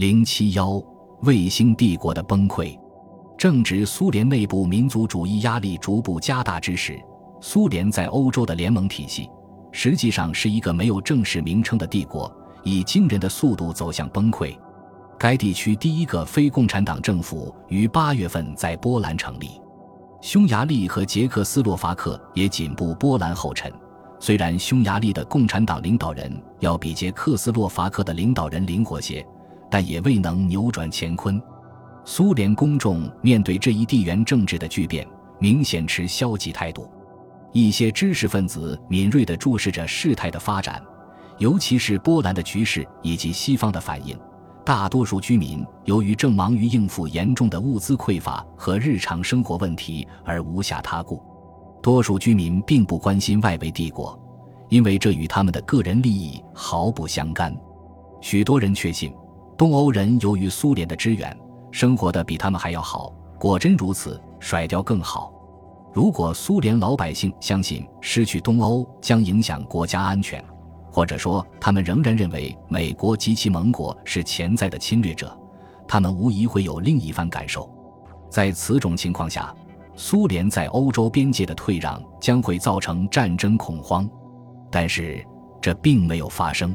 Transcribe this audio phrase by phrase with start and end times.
[0.00, 0.82] 零七幺
[1.24, 2.74] 卫星帝国的崩溃。
[3.36, 6.98] 正值苏联内部民族主义压力逐步加大之时，
[7.42, 9.28] 苏联在欧洲的联盟体系
[9.72, 12.34] 实际上是一个没有正式名称的帝国，
[12.64, 14.58] 以惊人的速度走向崩溃。
[15.18, 19.60] 该地区第一个非共产党政府于八月份在波兰成立，
[20.22, 23.70] 匈牙利和捷克斯洛伐克也紧步波兰后尘。
[24.18, 29.22] 虽然匈牙利的共产党领导人要比捷克斯洛伐克的领导人灵活些，
[29.70, 31.40] 但也未能扭转乾坤。
[32.04, 35.06] 苏联公众面对这一地缘政治的巨变，
[35.38, 36.90] 明显持消极态度。
[37.52, 40.82] 一些知识分子敏锐地注视着事态的发展，
[41.38, 44.18] 尤其是波兰的局势以及西方的反应。
[44.64, 51.22] 大多数居民由于正忙于应付严重的物资匮乏和日常生活问题而无暇他顾。
[51.82, 54.18] 多数居民并不关心外围帝国，
[54.68, 57.56] 因为这与他们的个人利益毫不相干。
[58.20, 59.12] 许多人确信，
[59.60, 61.38] 东欧人由于苏联的支援，
[61.70, 63.12] 生活的比他们还要好。
[63.38, 65.30] 果真如此，甩掉更好。
[65.92, 70.42] 如果苏联老百姓相信失去东欧将影响国家安全，
[70.90, 75.38] 或者说他们仍然认为美国及其盟国是潜在的侵略者，
[75.86, 77.70] 他们无疑会有另一番感受。
[78.30, 79.54] 在此种情况下，
[79.94, 84.08] 苏联在欧洲边界的退让将会造成战争恐慌，
[84.70, 85.22] 但是
[85.60, 86.74] 这并没有发生。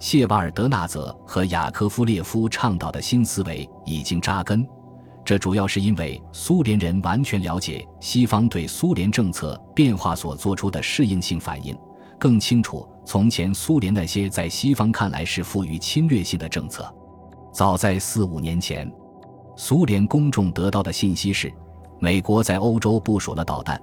[0.00, 4.66] 谢瓦尔德纳泽和雅科夫列夫倡导的新思维已经扎根，
[5.22, 11.76] 这主要是因为苏联人完全了解西方对苏联政策变化所做出的适应性反应，
[12.18, 16.90] 更清楚从前苏联那些在西方看来是富于侵略性的政策。
[17.52, 18.90] 早在四五年前，
[19.54, 21.52] 苏联公众得到的信息是。
[22.02, 23.78] 美国在欧洲部署了导弹，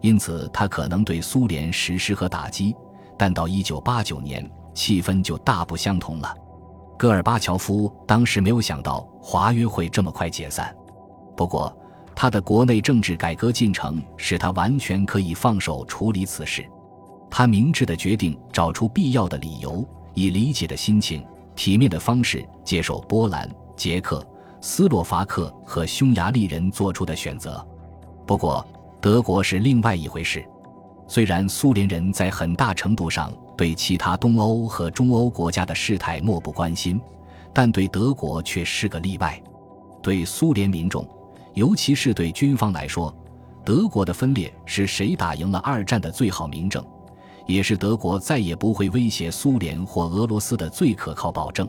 [0.00, 2.74] 因此他可能对苏联实施核打击。
[3.16, 6.34] 但到一九八九年，气氛就大不相同了。
[6.98, 10.74] 戈尔巴乔夫当时没有想到华约会这么快解散，
[11.36, 11.70] 不过
[12.16, 16.66] 他的国内政治改革进程使他完全可以放手处理此事。
[17.30, 21.22] 他明智的决定找出必要的理由，以理解的心情、
[21.54, 24.26] 体面的方式接受波兰、捷克。
[24.62, 27.66] 斯洛伐克和匈牙利人做出的选择，
[28.26, 28.66] 不过
[28.98, 30.42] 德国是另外一回事。
[31.06, 36.98] 虽然苏联人在很大程度上对其他东欧和中欧国家的事态漠不关心，
[37.52, 39.38] 但对德国却是个例外。
[40.02, 41.06] 对苏联民众，
[41.52, 43.14] 尤其是对军方来说，
[43.62, 46.82] 德国的分裂是谁打赢了二战的最好明证，
[47.46, 51.68] 也是德国再也不会威胁苏联或俄罗斯的最可靠保证。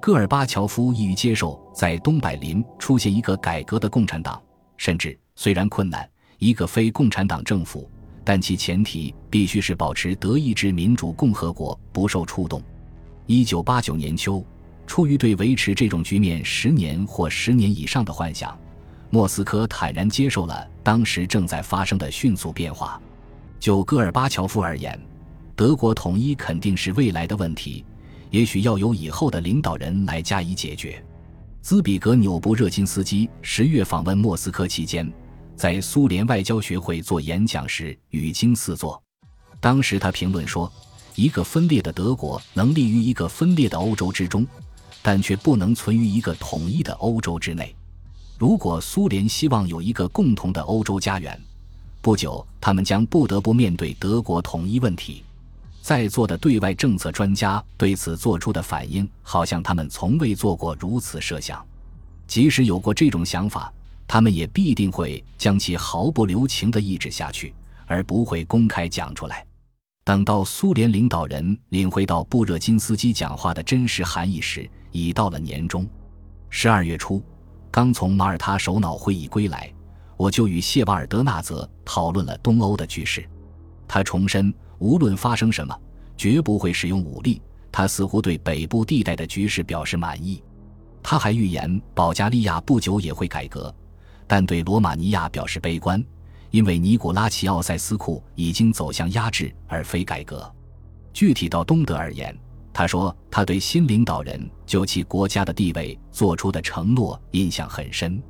[0.00, 4.40] 戈尔巴乔夫易于接受在东柏林出现一个改革的共产党，
[4.76, 6.08] 甚至虽然困难，
[6.38, 7.90] 一个非共产党政府，
[8.26, 12.60] 但其前提必须是保持德意志民主共和国不受触动。
[13.26, 14.44] 一九八九年秋，
[14.84, 18.58] 出于对维持这种局面十年或十年以上的幻想，
[19.10, 23.00] 莫斯科坦然接受了当时正在发生的迅速变化。
[23.60, 25.00] 就戈尔巴乔夫而言，
[25.54, 27.84] 德国统一肯定是未来的问题。
[28.32, 31.00] 也许要由以后的领导人来加以解决。
[31.62, 35.08] 兹比格纽布热金斯基十月访问莫斯科期间，
[35.56, 39.02] 在苏联外交学会做演讲时语惊四座。
[39.58, 40.70] 当时他评论说
[41.16, 44.46] ：“一个分裂的德国能立于一个分裂的欧洲之中，
[45.00, 47.74] 但却不能存于一个统一的欧洲之内。
[48.38, 51.40] 如果苏联希望有一个共同的欧洲家园，
[52.02, 55.24] 不久他们将不得不面对德国统一问题。”
[55.80, 61.64] 在座的对外政策专家对此做出的反应，好像他们从未做过如此设想。
[62.26, 63.72] 即使有过这种想法，
[64.08, 67.54] 他们也必定会将其毫不留情地抑制下去，
[67.86, 69.44] 而不会公开讲出来。
[70.04, 75.86] 等到苏联领导人领会到布热津斯基讲话的真实含义时，已到了年中。
[76.48, 77.22] 十二月初，
[77.70, 79.72] 刚从马耳他首脑会议归来，
[80.16, 83.28] 我就与谢瓦尔德纳泽讨论了东欧的局势。
[83.88, 84.54] 他重申。
[84.78, 85.74] 无论发生什么，
[86.18, 87.40] 绝不会使用武力。
[87.72, 90.42] 他似乎对北部地带的局势表示满意。
[91.02, 93.74] 他还预言保加利亚不久也会改革，
[94.26, 96.02] 但对罗马尼亚表示悲观，
[96.50, 100.52] 因为尼古拉齐奥塞斯库已经走向压制而非改革。
[101.12, 102.36] 具体到东德而言，
[102.72, 108.22] 他说他对新领导人就其国家的地位做出的承诺印象很深。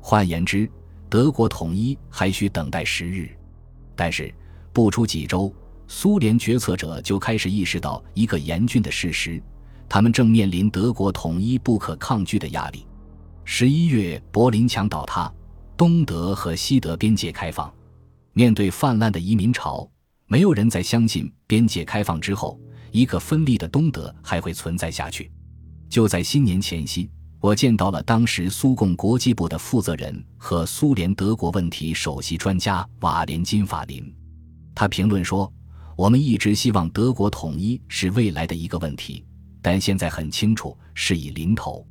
[0.00, 0.68] 换言之，
[1.08, 3.28] 德国统一还需等待时日。
[3.94, 4.34] 但是
[4.72, 5.54] 不出几周。
[5.86, 9.40] 苏联决策者就开始意识到一个严峻的事实：
[9.86, 12.86] 他们正面临德国统一不可抗拒的压力。
[13.46, 15.32] 十一月，柏林墙倒塌，
[15.76, 17.72] 东德和西德边界开放。
[18.32, 19.88] 面对泛滥的移民潮，
[20.26, 22.58] 没有人再相信边界开放之后，
[22.90, 25.30] 一个分立的东德还会存在下去。
[25.90, 27.08] 就在新年前夕，
[27.38, 34.12] 我见到了当时苏共国际部的负责人和苏联德国问题首席专家瓦连金·法林。
[34.74, 35.52] 他评论说
[35.96, 39.22] ：“我们一直希望德国统一是未来的一个问题，
[39.60, 41.86] 但现在很清楚是以临头，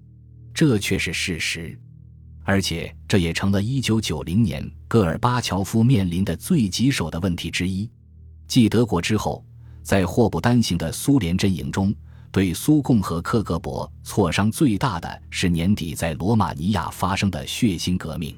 [0.54, 1.80] 这却是事实。
[2.44, 7.90] 而且这也成了一九九零年戈尔巴乔夫面临的最棘手的问题之一。
[8.48, 9.44] 继德国之后，
[9.82, 11.94] 在祸不单行的苏联阵营中。”
[12.34, 18.36] 对苏共和克格勃挫伤最大的是年底在罗马尼亚发生的血腥革命。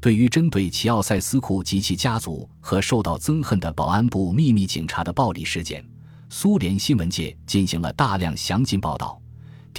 [0.00, 5.88] 对于针对齐奥塞斯库及其家族和受到憎恨的保安部秘密警察的暴力事件，
[6.28, 9.19] 苏联新闻界进行了大量详尽报道，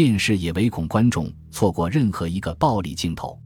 [0.04, 3.40] 电视也唯恐观众错过任何一个暴力镜头。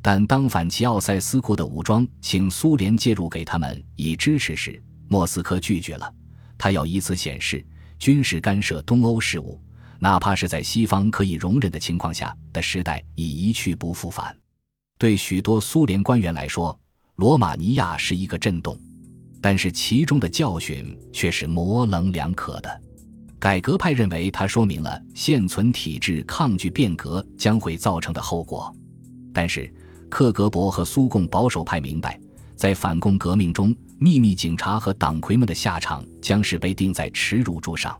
[0.00, 6.14] 但当反齐奥塞斯库的武装请苏联介入给他们以支持时，莫斯科拒绝了，
[6.56, 7.66] 他要以此显示。
[7.98, 9.60] 军事干涉东欧事务，
[9.98, 14.32] 哪怕是在西方可以容忍的情况下的时代，已一去不复返。
[14.98, 16.78] 对许多苏联官员来说，
[17.16, 18.80] 罗马尼亚是一个震动，
[19.42, 22.80] 但是其中的教训却是模棱两可的。
[23.38, 28.74] 改革派认为它说明了现存体制抗拒变革将会造成的后果，
[29.32, 29.72] 但是
[30.08, 32.18] 克格勃和苏共保守派明白，
[32.56, 33.74] 在反共革命中。
[33.98, 37.98] 秘密警察和党魁们的下场将是被钉在耻辱柱上。